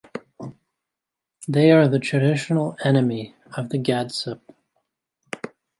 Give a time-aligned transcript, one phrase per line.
[1.47, 4.41] They are the traditional enemy of the Gadsup.